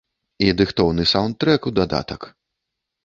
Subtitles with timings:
[0.45, 2.21] І дыхтоўны саўндтрэк у дадатак.